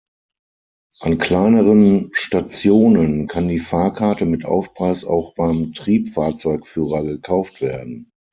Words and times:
An 1.01 1.19
kleineren 1.19 2.09
Stationen 2.13 3.27
kann 3.27 3.47
die 3.49 3.59
Fahrkarte 3.59 4.25
mit 4.25 4.45
Aufpreis 4.45 5.05
auch 5.05 5.35
beim 5.35 5.73
Triebfahrzeugführer 5.73 7.03
gekauft 7.03 7.61
werden. 7.61 8.09